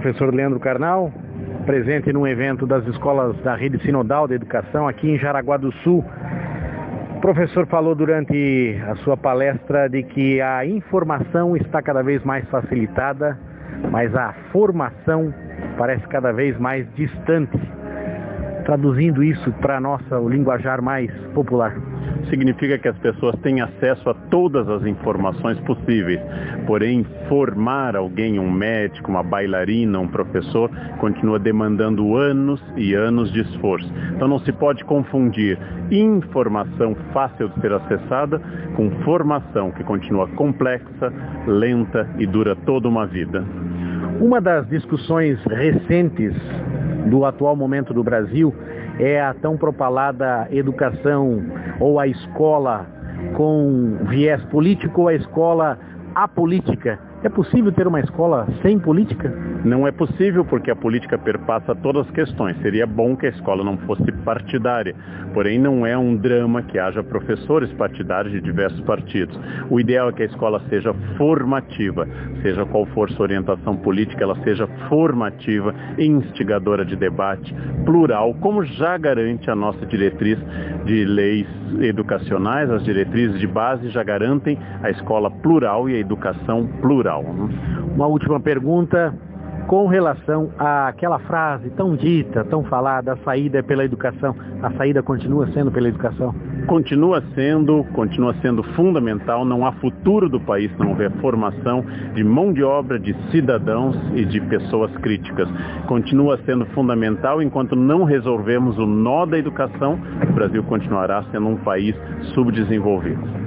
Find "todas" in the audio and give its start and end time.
24.14-24.68, 61.74-62.06